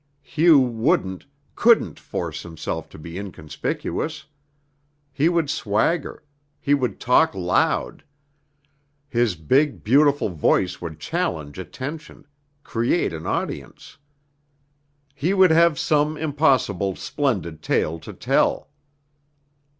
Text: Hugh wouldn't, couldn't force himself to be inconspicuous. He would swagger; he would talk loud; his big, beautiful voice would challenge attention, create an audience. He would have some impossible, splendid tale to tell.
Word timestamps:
Hugh 0.23 0.57
wouldn't, 0.59 1.27
couldn't 1.53 1.99
force 1.99 2.41
himself 2.41 2.89
to 2.89 2.97
be 2.97 3.19
inconspicuous. 3.19 4.25
He 5.13 5.29
would 5.29 5.47
swagger; 5.47 6.23
he 6.59 6.73
would 6.73 6.99
talk 6.99 7.35
loud; 7.35 8.03
his 9.07 9.35
big, 9.35 9.83
beautiful 9.83 10.29
voice 10.29 10.81
would 10.81 10.99
challenge 10.99 11.59
attention, 11.59 12.25
create 12.63 13.13
an 13.13 13.27
audience. 13.27 13.99
He 15.13 15.35
would 15.35 15.51
have 15.51 15.77
some 15.77 16.17
impossible, 16.17 16.95
splendid 16.95 17.61
tale 17.61 17.99
to 17.99 18.11
tell. 18.11 18.71